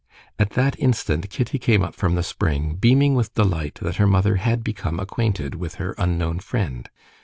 [0.39, 4.37] At that instant Kitty came up from the spring beaming with delight that her mother
[4.37, 6.89] had become acquainted with her unknown friend.